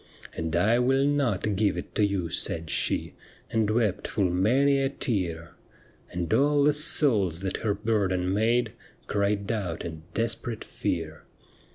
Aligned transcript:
'And 0.35 0.55
I 0.55 0.79
will 0.79 1.05
not 1.05 1.55
give 1.55 1.77
it 1.77 1.93
to 1.93 2.03
you,' 2.03 2.31
said 2.31 2.71
she. 2.71 3.13
And 3.51 3.69
wept 3.69 4.07
full 4.07 4.31
many 4.31 4.81
a 4.81 4.89
tear; 4.89 5.51
And 6.11 6.33
all 6.33 6.63
the 6.63 6.73
souls 6.73 7.41
that 7.41 7.57
her 7.57 7.75
burden 7.75 8.33
made 8.33 8.73
Cried 9.05 9.51
out 9.51 9.85
in 9.85 10.01
desperate 10.15 10.63
fear. 10.63 11.21